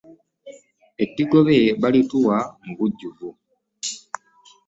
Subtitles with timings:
[1.03, 3.27] Edigobe baalituwa mu bujjuvu.